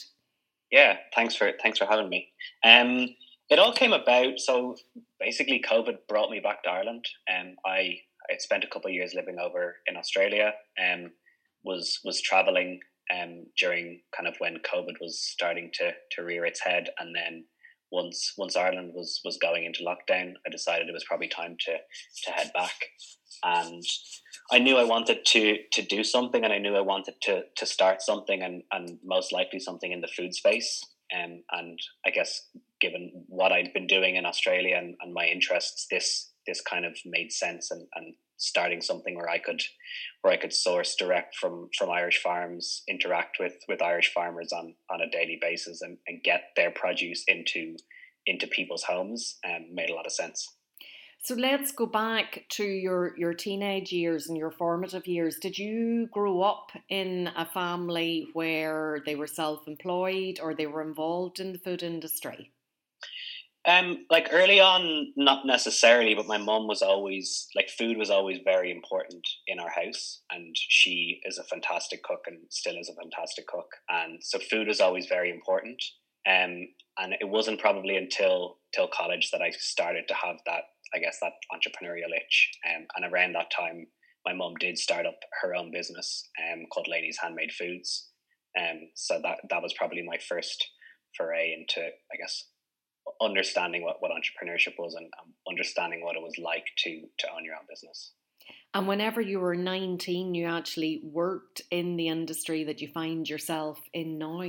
[0.71, 2.30] Yeah, thanks for thanks for having me.
[2.63, 3.10] Um,
[3.51, 4.39] it all came about.
[4.39, 4.75] So
[5.19, 7.06] basically, COVID brought me back to Ireland.
[7.30, 7.99] Um, I
[8.32, 10.54] I spent a couple of years living over in Australia.
[10.84, 11.12] Um,
[11.63, 12.80] was was traveling
[13.13, 17.45] um during kind of when COVID was starting to to rear its head, and then
[17.91, 21.78] once once Ireland was was going into lockdown, I decided it was probably time to
[22.24, 22.76] to head back.
[23.43, 23.84] And
[24.52, 27.65] I knew I wanted to to do something, and I knew I wanted to to
[27.65, 30.84] start something, and and most likely something in the food space.
[31.15, 32.48] Um, and I guess
[32.82, 36.98] given what I'd been doing in Australia and, and my interests, this this kind of
[37.06, 39.62] made sense, and, and starting something where I could
[40.21, 44.76] where I could source direct from from Irish farms, interact with with Irish farmers on
[44.89, 47.76] on a daily basis, and, and get their produce into
[48.26, 50.56] into people's homes, and um, made a lot of sense.
[51.26, 55.39] So let's go back to your, your teenage years and your formative years.
[55.39, 60.84] Did you grow up in a family where they were self employed or they were
[60.84, 62.52] involved in the food industry?
[63.67, 68.39] Um, like early on, not necessarily, but my mom was always like food was always
[68.43, 73.01] very important in our house, and she is a fantastic cook and still is a
[73.01, 75.82] fantastic cook, and so food was always very important.
[76.28, 80.99] Um, and it wasn't probably until till college that I started to have that I
[80.99, 82.51] guess that entrepreneurial itch.
[82.69, 83.88] Um, and around that time,
[84.25, 88.10] my mom did start up her own business um, called Ladies Handmade Foods.
[88.58, 90.65] Um, so that that was probably my first
[91.17, 92.45] foray into, I guess,
[93.21, 97.43] understanding what, what entrepreneurship was and um, understanding what it was like to to own
[97.43, 98.12] your own business.
[98.73, 103.80] And whenever you were 19, you actually worked in the industry that you find yourself
[103.93, 104.41] in now.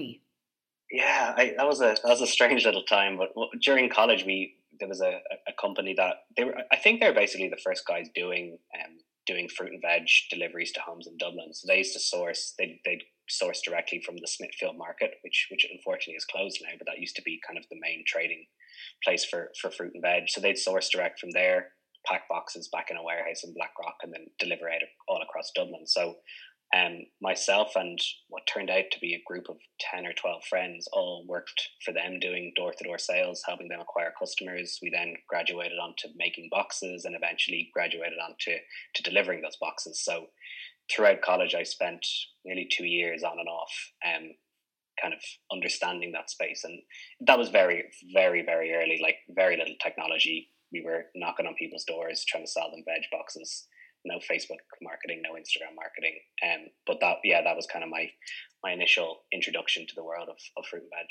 [0.91, 3.19] Yeah, I, that was a that was a strange little time.
[3.19, 7.09] But during college, we there was a, a company that they were I think they
[7.09, 11.17] were basically the first guys doing um, doing fruit and veg deliveries to homes in
[11.19, 11.53] Dublin.
[11.53, 15.67] So they used to source they they'd sourced directly from the Smithfield market, which which
[15.71, 18.47] unfortunately is closed now, but that used to be kind of the main trading
[19.05, 20.29] place for for fruit and veg.
[20.29, 21.69] So they'd source direct from there,
[22.07, 25.87] pack boxes back in a warehouse in Blackrock, and then deliver out all across Dublin.
[25.87, 26.17] So
[26.75, 29.57] um, myself and what turned out to be a group of
[29.93, 33.81] 10 or 12 friends all worked for them doing door to door sales, helping them
[33.81, 34.81] acquire customers.
[34.83, 38.57] We then graduated onto making boxes and eventually graduated onto
[38.95, 40.03] to delivering those boxes.
[40.05, 40.27] So
[40.91, 42.07] throughout college, I spent
[42.45, 43.73] nearly two years on and off,
[44.07, 44.31] um,
[45.01, 45.21] kind of
[45.53, 46.65] understanding that space.
[46.65, 46.81] And
[47.27, 50.51] that was very, very, very early, like very little technology.
[50.73, 53.67] We were knocking on people's doors, trying to sell them veg boxes
[54.07, 56.19] no Facebook marketing, no Instagram marketing.
[56.43, 58.11] Um, but that, yeah, that was kind of my
[58.65, 61.07] my initial introduction to the world of, of fruit and veg.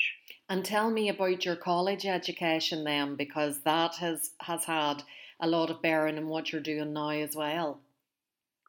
[0.48, 5.02] And tell me about your college education then, because that has has had
[5.40, 7.80] a lot of bearing in what you're doing now as well.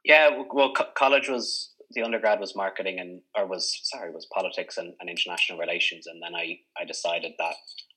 [0.08, 4.78] Yeah, well, co- college was the undergrad was marketing and or was sorry was politics
[4.78, 7.56] and, and international relations, and then I I decided that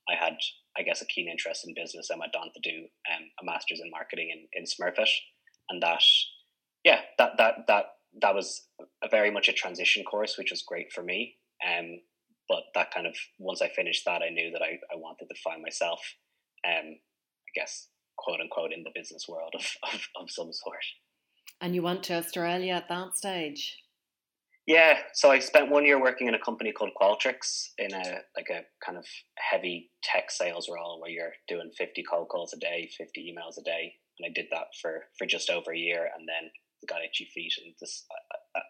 [0.09, 0.35] I had
[0.77, 2.11] I guess a keen interest in business.
[2.11, 5.09] And went on to do um, a master's in marketing in in Smurfit
[5.69, 6.03] and that
[6.85, 7.85] yeah that that that
[8.21, 8.67] that was
[9.05, 11.37] a very much a transition course which was great for me.
[11.65, 12.01] Um
[12.49, 15.41] but that kind of once i finished that i knew that i, I wanted to
[15.45, 16.01] find myself
[16.67, 20.85] um i guess quote unquote in the business world of, of, of some sort
[21.61, 23.77] and you went to australia at that stage
[24.67, 28.49] yeah so i spent one year working in a company called qualtrics in a like
[28.51, 29.05] a kind of
[29.39, 33.63] heavy tech sales role where you're doing 50 cold calls a day 50 emails a
[33.63, 36.51] day and I did that for for just over a year, and then
[36.89, 37.53] got itchy feet.
[37.63, 38.07] And this,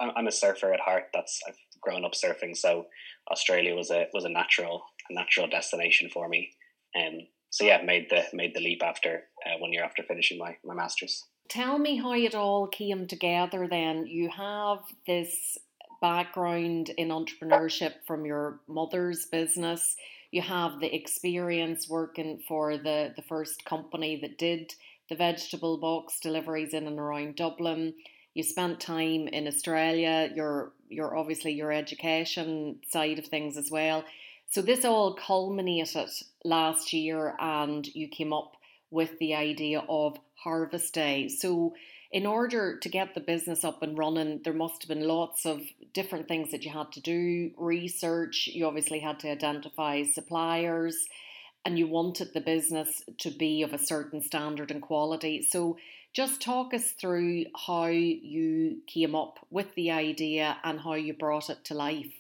[0.00, 1.05] I, am a surfer at heart.
[1.14, 2.87] That's I've grown up surfing, so
[3.31, 6.50] Australia was a was a natural a natural destination for me.
[6.94, 10.38] And um, so yeah, made the made the leap after uh, one year after finishing
[10.38, 11.24] my my masters.
[11.50, 13.66] Tell me how it all came together.
[13.66, 15.58] Then you have this
[16.00, 19.96] background in entrepreneurship from your mother's business.
[20.30, 24.74] You have the experience working for the the first company that did
[25.08, 27.94] the vegetable box deliveries in and around Dublin.
[28.32, 30.30] You spent time in Australia.
[30.32, 34.04] You're you're obviously your education side of things as well.
[34.50, 36.10] So this all culminated
[36.44, 38.54] last year, and you came up
[38.90, 41.29] with the idea of Harvest Day.
[41.29, 41.74] So
[42.12, 45.62] in order to get the business up and running, there must have been lots of
[45.92, 48.48] different things that you had to do, research.
[48.53, 51.07] You obviously had to identify suppliers
[51.64, 55.42] and you wanted the business to be of a certain standard and quality.
[55.42, 55.76] So,
[56.12, 61.48] just talk us through how you came up with the idea and how you brought
[61.48, 62.12] it to life.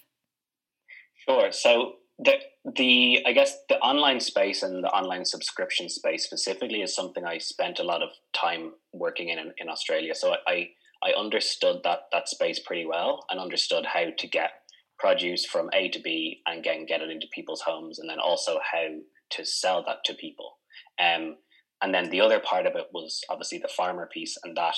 [1.26, 1.50] Sure.
[1.50, 2.34] So, the
[2.76, 7.38] the I guess the online space and the online subscription space specifically is something I
[7.38, 10.14] spent a lot of time working in in Australia.
[10.14, 10.70] So I
[11.02, 14.50] I understood that that space pretty well and understood how to get
[14.98, 18.58] produce from A to B and again get it into people's homes and then also
[18.72, 18.86] how
[19.30, 20.58] to sell that to people.
[20.98, 21.36] Um,
[21.82, 24.74] and then the other part of it was obviously the farmer piece, and that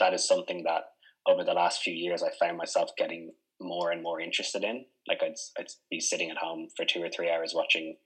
[0.00, 0.82] that is something that
[1.28, 4.84] over the last few years I found myself getting more and more interested in.
[5.08, 7.96] Like I'd I'd be sitting at home for two or three hours watching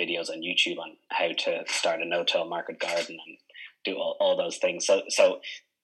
[0.00, 3.36] videos on YouTube on how to start a no-till market garden and
[3.84, 4.86] do all, all those things.
[4.86, 5.40] So so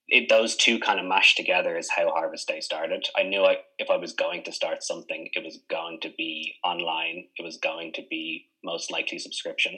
[0.08, 3.04] it, those two kind of mashed together is how Harvest Day started.
[3.16, 6.54] I knew I, if I was going to start something, it was going to be
[6.64, 7.24] online.
[7.36, 9.72] It was going to be most likely subscription.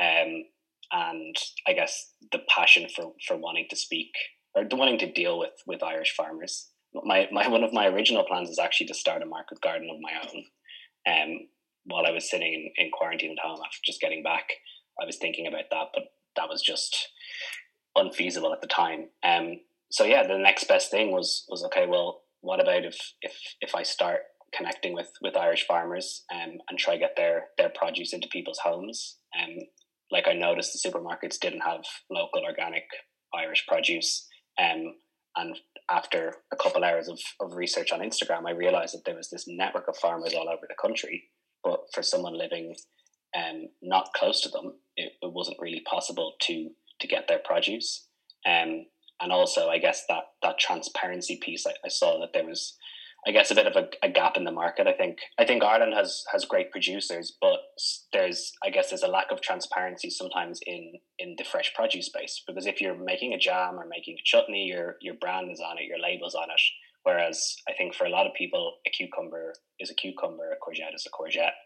[0.00, 0.44] Um,
[0.92, 1.36] and
[1.68, 4.10] I guess the passion for, for wanting to speak
[4.56, 6.69] or wanting to deal with, with Irish farmers.
[6.92, 10.00] My, my one of my original plans is actually to start a market garden of
[10.00, 10.44] my own.
[11.06, 11.38] Um,
[11.84, 14.48] while I was sitting in, in quarantine at home after just getting back,
[15.00, 16.04] I was thinking about that, but
[16.36, 17.08] that was just
[17.96, 19.08] unfeasible at the time.
[19.24, 21.86] Um, so yeah, the next best thing was was okay.
[21.86, 24.20] Well, what about if if if I start
[24.56, 29.18] connecting with with Irish farmers um, and try get their their produce into people's homes?
[29.40, 29.56] Um,
[30.10, 32.84] like I noticed the supermarkets didn't have local organic
[33.34, 34.26] Irish produce.
[34.58, 34.94] Um,
[35.36, 35.56] and
[35.90, 39.46] after a couple hours of, of research on Instagram, I realized that there was this
[39.46, 41.24] network of farmers all over the country.
[41.62, 42.74] But for someone living
[43.36, 48.06] um, not close to them, it, it wasn't really possible to to get their produce.
[48.46, 48.86] Um,
[49.20, 52.76] and also, I guess that that transparency piece, I, I saw that there was,
[53.26, 54.86] I guess, a bit of a, a, gap in the market.
[54.86, 57.60] I think I think Ireland has has great producers, but
[58.12, 62.42] there's I guess there's a lack of transparency sometimes in in the fresh produce space
[62.46, 65.78] because if you're making a jam or making a chutney, your your brand is on
[65.78, 66.60] it, your label's on it.
[67.02, 70.94] Whereas I think for a lot of people, a cucumber is a cucumber, a courgette
[70.94, 71.56] is a courgette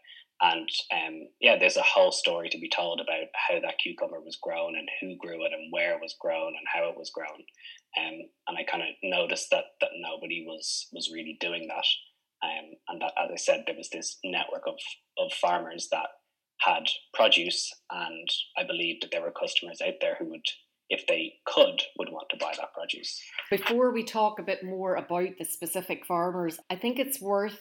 [0.41, 4.37] and um, yeah, there's a whole story to be told about how that cucumber was
[4.41, 7.43] grown and who grew it and where it was grown and how it was grown.
[7.97, 11.85] Um, and I kind of noticed that that nobody was was really doing that.
[12.43, 14.75] Um, and that, as I said, there was this network of,
[15.17, 16.07] of farmers that
[16.61, 20.45] had produce, and I believed that there were customers out there who would,
[20.89, 23.21] if they could, would want to buy that produce.
[23.49, 27.59] Before we talk a bit more about the specific farmers, I think it's worth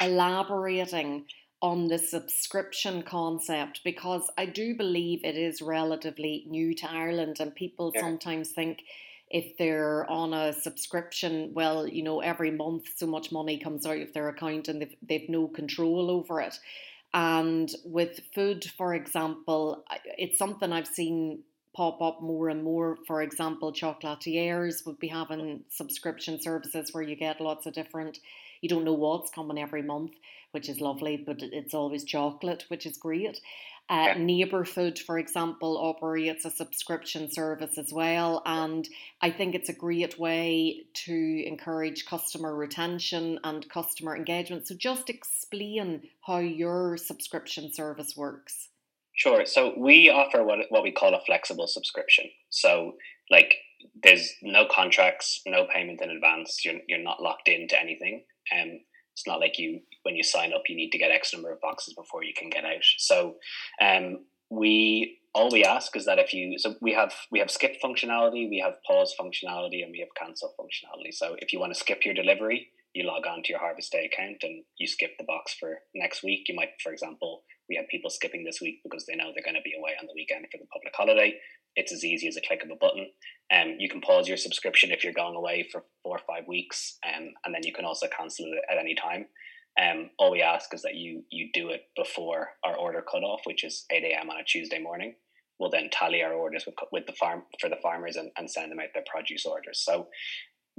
[0.00, 1.26] elaborating
[1.62, 7.54] on the subscription concept because I do believe it is relatively new to Ireland, and
[7.54, 8.02] people yeah.
[8.02, 8.80] sometimes think
[9.30, 13.98] if they're on a subscription, well, you know, every month so much money comes out
[13.98, 16.58] of their account and they've, they've no control over it.
[17.12, 19.84] And with food, for example,
[20.18, 21.40] it's something I've seen
[21.74, 22.96] pop up more and more.
[23.06, 28.18] For example, chocolatiers would be having subscription services where you get lots of different,
[28.60, 30.12] you don't know what's coming every month,
[30.52, 33.40] which is lovely, but it's always chocolate, which is great.
[33.88, 34.14] Uh, yeah.
[34.18, 38.88] Neighbour for example, operates a subscription service as well, and
[39.20, 44.66] I think it's a great way to encourage customer retention and customer engagement.
[44.66, 48.70] So, just explain how your subscription service works.
[49.14, 49.46] Sure.
[49.46, 52.24] So, we offer what what we call a flexible subscription.
[52.50, 52.96] So,
[53.30, 53.54] like,
[54.02, 56.64] there's no contracts, no payment in advance.
[56.64, 58.24] You're you're not locked into anything.
[58.52, 58.80] Um,
[59.16, 61.60] it's not like you when you sign up you need to get X number of
[61.62, 62.84] boxes before you can get out.
[62.98, 63.36] So
[63.80, 67.76] um, we all we ask is that if you so we have we have skip
[67.82, 71.12] functionality, we have pause functionality, and we have cancel functionality.
[71.12, 74.10] So if you want to skip your delivery, you log on to your Harvest Day
[74.10, 76.48] account and you skip the box for next week.
[76.48, 79.56] You might, for example, we have people skipping this week because they know they're going
[79.56, 81.38] to be away on the weekend for the public holiday.
[81.76, 83.08] It's as easy as a click of a button.
[83.52, 85.84] Um, you can pause your subscription if you're going away for
[86.16, 89.26] or five weeks, um, and then you can also cancel it at any time.
[89.80, 93.62] Um, all we ask is that you you do it before our order cutoff, which
[93.64, 94.30] is eight a.m.
[94.30, 95.14] on a Tuesday morning.
[95.58, 98.70] We'll then tally our orders with with the farm for the farmers and, and send
[98.70, 99.82] them out their produce orders.
[99.84, 100.08] So,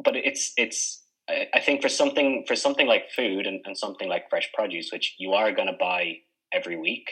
[0.03, 4.29] but it's it's I think for something for something like food and, and something like
[4.29, 6.03] fresh produce, which you are going to buy
[6.53, 7.07] every week,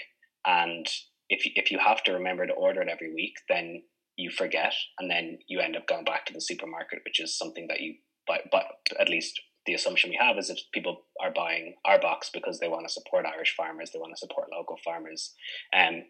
[0.45, 0.87] and
[1.29, 3.83] if if you have to remember to order it every week, then
[4.17, 7.67] you forget, and then you end up going back to the supermarket, which is something
[7.67, 7.95] that you,
[8.27, 8.65] but but
[8.99, 12.67] at least the assumption we have is if people are buying our box because they
[12.67, 15.33] want to support Irish farmers, they want to support local farmers.
[15.75, 16.03] Um,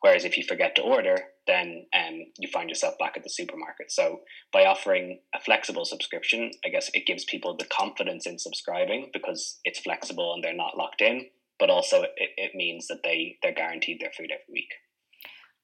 [0.00, 1.16] whereas if you forget to order,
[1.48, 3.90] then um, you find yourself back at the supermarket.
[3.90, 4.20] So
[4.52, 9.58] by offering a flexible subscription, I guess it gives people the confidence in subscribing because
[9.64, 11.26] it's flexible and they're not locked in
[11.60, 14.70] but also it, it means that they they're guaranteed their food every week.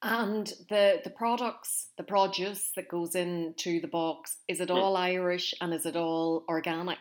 [0.03, 4.75] And the the products, the produce that goes into the box, is it hmm.
[4.75, 4.99] all mm.
[4.99, 6.99] Irish and is it all organic?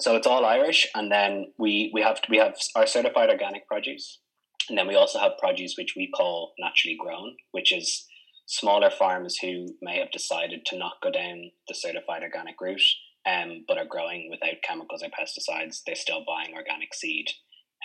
[0.00, 4.20] So it's all Irish, and then we we have we have our certified organic produce,
[4.68, 8.06] and then we also have produce which we call naturally grown, which is
[8.46, 12.82] smaller farms who may have decided to not go down the certified organic route,
[13.26, 15.80] um, but are growing without chemicals or pesticides.
[15.86, 17.26] They're still buying organic seed,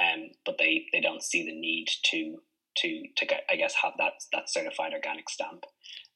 [0.01, 2.37] um, but they they don't see the need to
[2.77, 5.65] to to get I guess have that that certified organic stamp.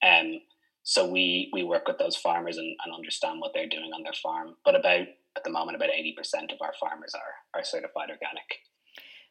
[0.06, 0.42] Um,
[0.84, 4.14] so we we work with those farmers and, and understand what they're doing on their
[4.14, 4.56] farm.
[4.66, 8.60] But about at the moment, about eighty percent of our farmers are are certified organic.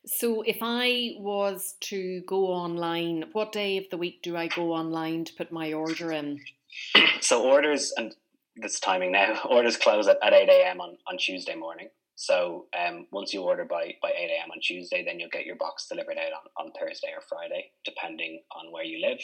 [0.06, 4.72] So if I was to go online, what day of the week do I go
[4.72, 6.40] online to put my order in?
[7.20, 8.14] so orders and
[8.56, 10.80] this timing now, orders close at, at 8 a.m.
[10.80, 11.88] on, on Tuesday morning.
[12.18, 14.50] So um, once you order by, by 8 a.m.
[14.50, 18.42] on Tuesday, then you'll get your box delivered out on, on Thursday or Friday, depending
[18.56, 19.20] on where you live.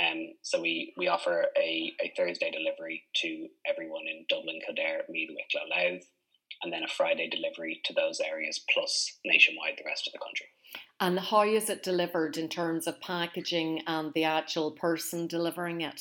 [0.00, 5.28] Um, so we, we offer a, a Thursday delivery to everyone in Dublin, Kildare, Meath,
[5.28, 6.04] Wicklow, Louth,
[6.62, 10.46] and then a Friday delivery to those areas plus nationwide the rest of the country.
[10.98, 16.00] And how is it delivered in terms of packaging and the actual person delivering it?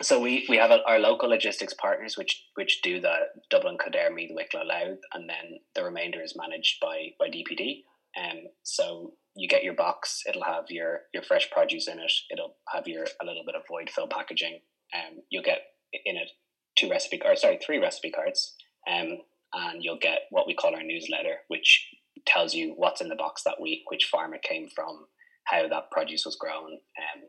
[0.00, 3.16] So we we have our local logistics partners which which do the
[3.50, 7.82] Dublin, Kildare, Meath, Wicklow, Louth, and then the remainder is managed by by DPD.
[8.18, 12.12] Um, so you get your box; it'll have your your fresh produce in it.
[12.30, 14.60] It'll have your a little bit of void fill packaging.
[14.94, 15.60] Um, you'll get
[16.04, 16.30] in it
[16.76, 18.54] two recipe cards, sorry, three recipe cards.
[18.90, 19.18] Um,
[19.52, 21.88] and you'll get what we call our newsletter, which
[22.26, 25.06] tells you what's in the box that week, which farm it came from,
[25.44, 27.22] how that produce was grown, um,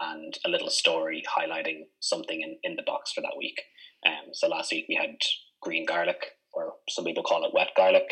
[0.00, 3.60] and a little story highlighting something in, in the box for that week.
[4.06, 5.16] Um, so last week we had
[5.62, 8.04] green garlic, or some people call it wet garlic.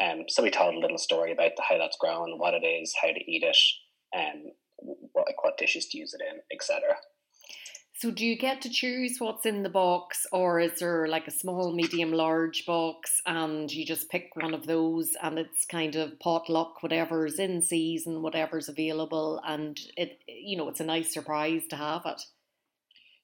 [0.00, 3.08] Um, so we told a little story about how that's grown, what it is, how
[3.08, 3.56] to eat it,
[4.16, 4.52] um,
[5.12, 6.80] what, like what dishes to use it in, etc.
[7.98, 11.32] So, do you get to choose what's in the box, or is there like a
[11.32, 16.16] small, medium, large box, and you just pick one of those, and it's kind of
[16.20, 21.76] potluck, whatever's in season, whatever's available, and it, you know, it's a nice surprise to
[21.76, 22.22] have it.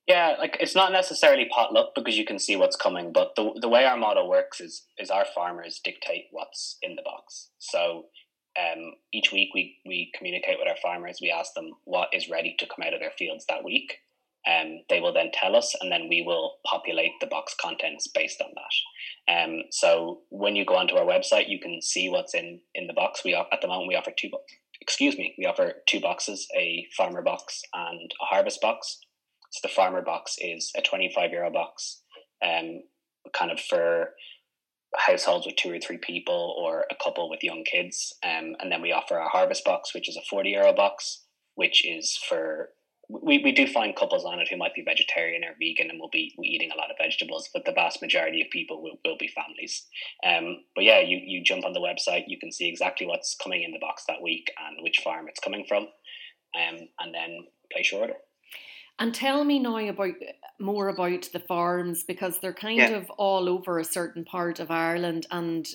[0.08, 3.68] Yeah, like it's not necessarily potluck because you can see what's coming, but the the
[3.68, 7.50] way our model works is is our farmers dictate what's in the box.
[7.60, 8.06] So
[8.58, 11.20] um, each week we we communicate with our farmers.
[11.22, 13.98] We ask them what is ready to come out of their fields that week.
[14.46, 18.42] Um, they will then tell us, and then we will populate the box contents based
[18.42, 19.32] on that.
[19.32, 22.92] Um, so when you go onto our website, you can see what's in in the
[22.92, 23.22] box.
[23.24, 24.30] We at the moment we offer two.
[24.80, 28.98] Excuse me, we offer two boxes: a farmer box and a harvest box.
[29.50, 32.02] So the farmer box is a twenty five euro box,
[32.44, 32.82] um,
[33.32, 34.10] kind of for
[34.96, 38.14] households with two or three people or a couple with young kids.
[38.22, 41.24] Um, and then we offer a harvest box, which is a forty euro box,
[41.54, 42.70] which is for
[43.08, 46.10] we, we do find couples on it who might be vegetarian or vegan and will
[46.10, 49.28] be eating a lot of vegetables, but the vast majority of people will, will be
[49.28, 49.86] families.
[50.24, 53.62] Um, but yeah, you, you jump on the website, you can see exactly what's coming
[53.62, 57.92] in the box that week and which farm it's coming from, um, and then place
[57.92, 58.14] your order.
[58.98, 60.14] And tell me now about
[60.60, 62.90] more about the farms because they're kind yeah.
[62.90, 65.26] of all over a certain part of Ireland.
[65.32, 65.66] And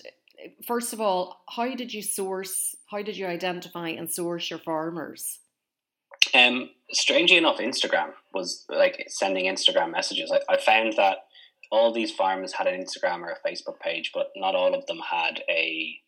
[0.65, 2.75] first of all, how did you source?
[2.89, 5.39] How did you identify and source your farmers?
[6.33, 10.31] Um, strangely enough, Instagram was like sending Instagram messages.
[10.31, 11.25] I, I found that
[11.71, 14.99] all these farms had an Instagram or a Facebook page, but not all of them
[14.99, 15.99] had a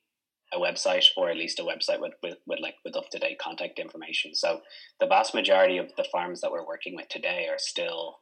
[0.53, 3.39] a website or at least a website with, with, with like with up to date
[3.39, 4.36] contact information.
[4.36, 4.62] So
[4.99, 8.18] the vast majority of the farms that we're working with today are still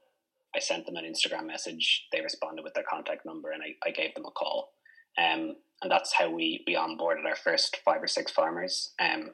[0.56, 3.92] I sent them an Instagram message, they responded with their contact number and I, I
[3.92, 4.74] gave them a call.
[5.18, 8.92] Um, and that's how we we onboarded our first five or six farmers.
[9.00, 9.32] Um,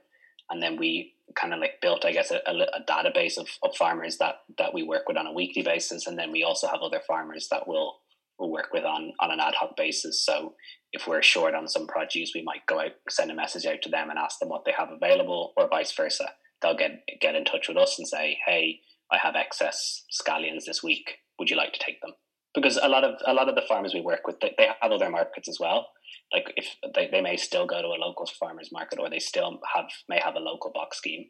[0.50, 4.18] and then we kind of like built, I guess, a, a, database of, of farmers
[4.18, 7.02] that that we work with on a weekly basis, and then we also have other
[7.08, 7.98] farmers that will
[8.38, 10.24] will work with on on an ad hoc basis.
[10.26, 10.54] So
[10.92, 13.90] if we're short on some produce, we might go out, send a message out to
[13.90, 16.32] them, and ask them what they have available, or vice versa.
[16.62, 20.84] They'll get get in touch with us and say, "Hey, I have excess scallions this
[20.84, 21.18] week.
[21.40, 22.14] Would you like to take them?"
[22.56, 24.92] Because a lot of a lot of the farmers we work with, they, they have
[24.92, 25.88] other markets as well.
[26.34, 29.60] Like if they, they may still go to a local farmers market or they still
[29.76, 31.26] have may have a local box scheme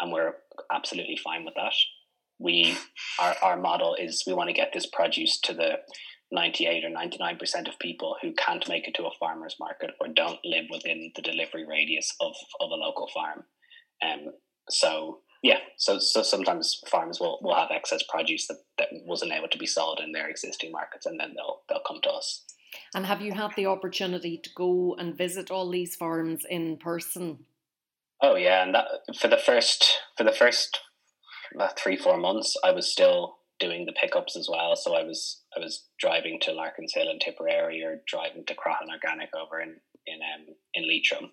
[0.00, 0.34] and we're
[0.72, 1.74] absolutely fine with that.
[2.38, 2.76] We
[3.20, 5.78] our, our model is we want to get this produce to the
[6.30, 10.38] 98 or 99% of people who can't make it to a farmer's market or don't
[10.44, 13.44] live within the delivery radius of, of a local farm.
[14.02, 14.32] Um,
[14.68, 19.48] so yeah so so sometimes farms will, will have excess produce that, that wasn't able
[19.48, 22.44] to be sold in their existing markets and then they'll they'll come to us
[22.94, 27.44] and have you had the opportunity to go and visit all these farms in person?
[28.22, 28.86] Oh yeah, and that
[29.18, 30.80] for the first for the first
[31.58, 34.74] uh, three four months, I was still doing the pickups as well.
[34.76, 38.90] So I was I was driving to Larkins Hill and Tipperary or driving to Croghan
[38.90, 39.76] Organic over in
[40.06, 41.30] in um, in Leitrim.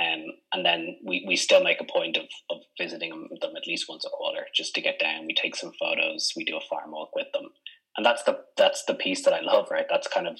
[0.00, 3.86] Um, and then we, we still make a point of, of visiting them at least
[3.88, 5.26] once a quarter just to get down.
[5.26, 7.48] We take some photos, we do a farm walk with them,
[7.96, 9.68] and that's the that's the piece that I love.
[9.70, 10.38] Right, that's kind of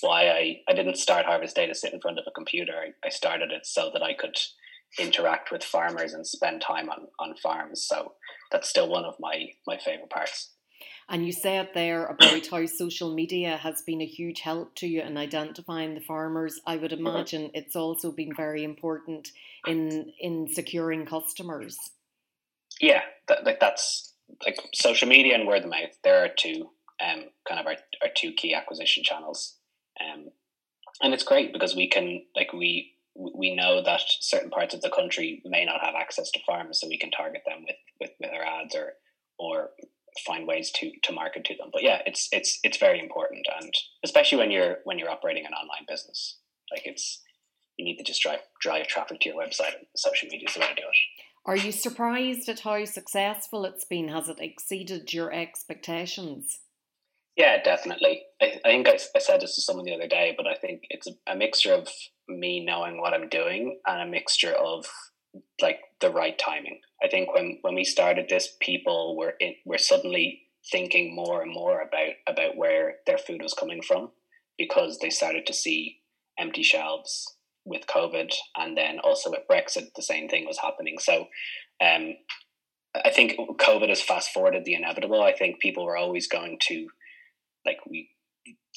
[0.00, 2.72] why I, I didn't start Harvest Day to sit in front of a computer.
[2.72, 4.36] I, I started it so that I could
[4.98, 7.86] interact with farmers and spend time on, on farms.
[7.86, 8.12] So
[8.50, 10.54] that's still one of my, my favorite parts.
[11.10, 15.00] And you said there about how social media has been a huge help to you
[15.00, 16.60] in identifying the farmers.
[16.66, 19.30] I would imagine it's also been very important
[19.66, 21.78] in in securing customers.
[22.80, 24.12] Yeah, that, like that's
[24.44, 25.96] like social media and word of mouth.
[26.04, 29.56] There are two um kind of our, our two key acquisition channels.
[30.00, 30.28] Um,
[31.02, 34.90] and it's great because we can like we we know that certain parts of the
[34.90, 38.30] country may not have access to farms, so we can target them with with, with
[38.30, 38.92] our ads or
[39.38, 39.70] or
[40.26, 41.70] find ways to to market to them.
[41.72, 43.72] But yeah, it's it's it's very important, and
[44.04, 46.38] especially when you're when you're operating an online business,
[46.70, 47.22] like it's
[47.76, 50.60] you need to just drive drive traffic to your website and social media is the
[50.60, 51.24] way to do it.
[51.46, 54.08] Are you surprised at how successful it's been?
[54.08, 56.60] Has it exceeded your expectations?
[57.36, 58.22] Yeah, definitely.
[58.42, 60.82] I, I think I, I said this to someone the other day, but I think
[60.90, 61.88] it's a, a mixture of
[62.28, 64.86] me knowing what I'm doing and a mixture of
[65.60, 66.80] like the right timing.
[67.02, 71.52] I think when when we started this, people were in, were suddenly thinking more and
[71.52, 74.10] more about about where their food was coming from
[74.56, 75.98] because they started to see
[76.38, 80.96] empty shelves with COVID, and then also with Brexit, the same thing was happening.
[80.98, 81.26] So,
[81.84, 82.14] um,
[82.94, 85.22] I think COVID has fast forwarded the inevitable.
[85.22, 86.88] I think people were always going to
[87.66, 88.08] like we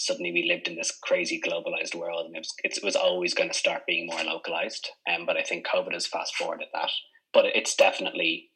[0.06, 3.50] suddenly we lived in this crazy globalized world and it was, it was always going
[3.50, 6.90] to start being more localized um, but i think covid has fast forwarded that.
[7.34, 8.50] But it's definitely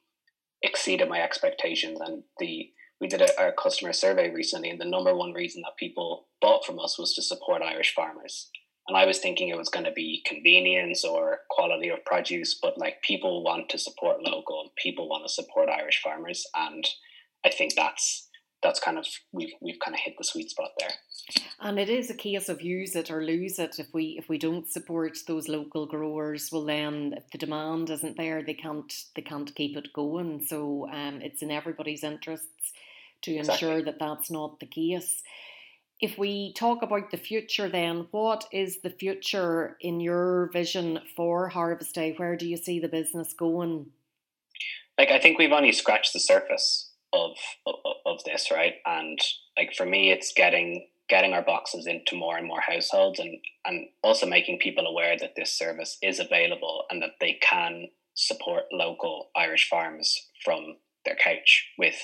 [0.62, 2.72] exceeded my expectations and the
[3.02, 6.66] we did a, our customer survey recently and the number one reason that people bought
[6.66, 8.50] from us was to support irish farmers.
[8.88, 12.78] And i was thinking it was going to be convenience or quality of produce but
[12.78, 16.46] like people want to support local and people want to support irish farmers.
[16.56, 16.86] And
[17.46, 18.25] i think that's
[18.66, 20.90] that's kind of we've we've kind of hit the sweet spot there.
[21.60, 23.78] And it is a case of use it or lose it.
[23.78, 28.18] If we if we don't support those local growers, well then if the demand isn't
[28.18, 30.44] there, they can't they can't keep it going.
[30.46, 32.74] So um, it's in everybody's interests
[33.22, 33.68] to exactly.
[33.68, 35.22] ensure that that's not the case.
[36.02, 41.50] If we talk about the future, then what is the future in your vision for
[41.50, 42.14] Harvest Day?
[42.18, 43.92] Where do you see the business going?
[44.98, 48.76] Like I think we've only scratched the surface of, of of this, right?
[48.86, 49.20] And
[49.58, 53.88] like for me, it's getting getting our boxes into more and more households, and and
[54.04, 59.30] also making people aware that this service is available and that they can support local
[59.36, 61.96] Irish farms from their couch with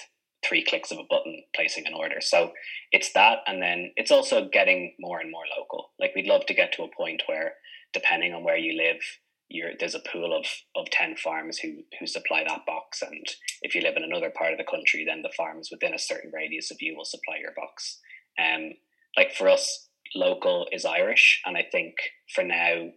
[0.44, 2.20] three clicks of a button placing an order.
[2.20, 2.52] So
[2.92, 5.92] it's that, and then it's also getting more and more local.
[6.00, 7.54] Like we'd love to get to a point where,
[7.94, 9.02] depending on where you live,
[9.54, 10.46] you're, there's a pool of,
[10.76, 13.02] of 10 farms who, who supply that box.
[13.02, 13.26] And
[13.62, 16.32] if you live in another part of the country, then the farms within a certain
[16.34, 18.00] radius of you will supply your box.
[18.40, 18.72] Um,
[19.18, 21.42] like for us, local is Irish.
[21.46, 21.96] And I think
[22.34, 22.90] for now,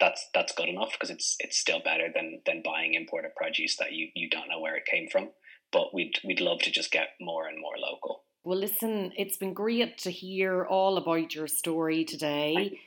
[0.00, 3.92] that's that's good enough because it's it's still better than than buying imported produce that
[3.92, 5.28] you you don't know where it came from.
[5.72, 8.24] But we'd we'd love to just get more and more local.
[8.44, 12.78] Well, listen, it's been great to hear all about your story today.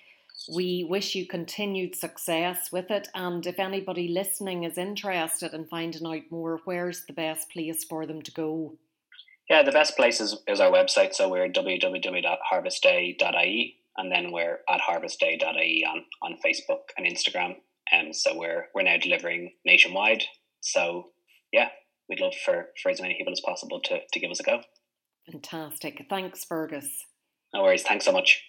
[0.54, 3.08] We wish you continued success with it.
[3.14, 8.06] And if anybody listening is interested in finding out more, where's the best place for
[8.06, 8.78] them to go?
[9.50, 11.14] Yeah, the best place is, is our website.
[11.14, 17.56] So we're www.harvestday.ie and then we're at harvestday.ie on, on Facebook and Instagram.
[17.92, 20.24] And um, so we're we're now delivering nationwide.
[20.62, 21.08] So
[21.52, 21.70] yeah,
[22.10, 24.62] we'd love for, for as many people as possible to, to give us a go.
[25.32, 26.06] Fantastic.
[26.10, 27.06] Thanks, Fergus.
[27.54, 27.84] No worries.
[27.84, 28.44] Thanks so much.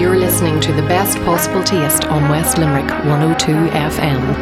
[0.00, 4.40] You're listening to the best possible taste on West Limerick 102 FM.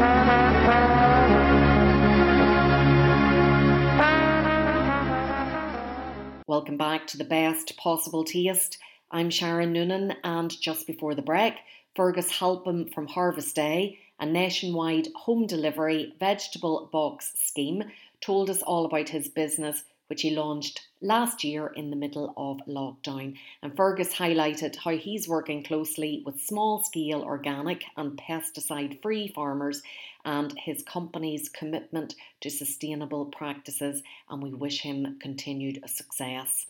[6.46, 8.78] Welcome back to the best possible taste.
[9.10, 11.54] I'm Sharon Noonan, and just before the break,
[11.96, 17.82] Fergus Halpin from Harvest Day, a nationwide home delivery vegetable box scheme,
[18.20, 22.58] told us all about his business which he launched last year in the middle of
[22.66, 23.36] lockdown.
[23.62, 29.82] And Fergus highlighted how he's working closely with small scale organic and pesticide free farmers
[30.24, 34.02] and his company's commitment to sustainable practices.
[34.28, 36.66] And we wish him continued success.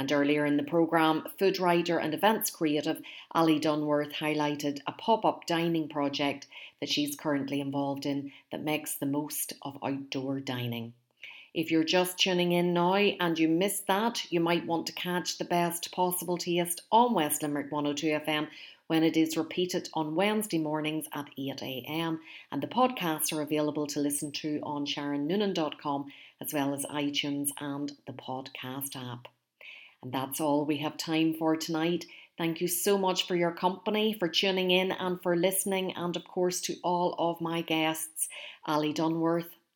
[0.00, 3.00] And earlier in the programme, food writer and events creative
[3.32, 6.46] Ali Dunworth highlighted a pop up dining project
[6.80, 10.94] that she's currently involved in that makes the most of outdoor dining.
[11.54, 15.38] If you're just tuning in now and you missed that, you might want to catch
[15.38, 18.48] the best possible taste on West Limerick 102 FM
[18.86, 22.18] when it is repeated on Wednesday mornings at 8am.
[22.52, 27.92] And the podcasts are available to listen to on sharonnoonan.com as well as iTunes and
[28.06, 29.28] the podcast app.
[30.02, 32.04] And that's all we have time for tonight.
[32.36, 36.24] Thank you so much for your company, for tuning in, and for listening, and of
[36.24, 38.28] course to all of my guests,
[38.64, 39.50] Ali Dunworth